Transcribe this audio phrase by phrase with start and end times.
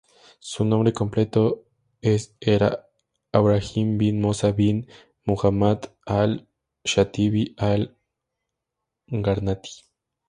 [0.39, 1.65] Su nombre completo
[2.01, 2.87] es era
[3.31, 4.87] "Ibrahim bin Mosa bin
[5.27, 9.83] Muhammad al-Shatibi al-Gharnati".